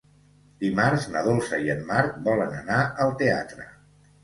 Dimarts 0.63 1.05
na 1.17 1.23
Dolça 1.27 1.61
i 1.67 1.69
en 1.75 1.85
Marc 1.91 2.17
volen 2.31 2.59
anar 2.63 2.81
al 3.07 3.17
teatre. 3.23 3.71